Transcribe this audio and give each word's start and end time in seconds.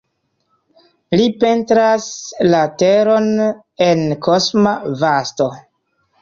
Li 1.19 1.27
pentras 1.43 2.07
la 2.53 2.61
teron 2.79 3.29
en 3.89 4.03
kosma 4.29 4.75
vasto. 5.05 5.49